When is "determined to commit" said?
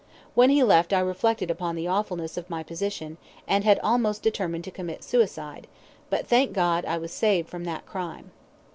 4.23-5.03